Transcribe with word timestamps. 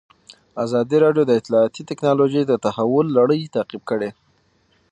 ازادي 0.63 0.97
راډیو 1.05 1.23
د 1.27 1.31
اطلاعاتی 1.39 1.81
تکنالوژي 1.89 2.41
د 2.47 2.53
تحول 2.65 3.07
لړۍ 3.17 3.41
تعقیب 3.55 3.81
کړې. 3.89 4.09